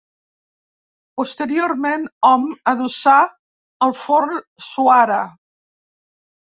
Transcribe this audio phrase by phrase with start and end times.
[1.21, 3.15] Posteriorment hom adossà
[3.89, 5.25] el forn suara.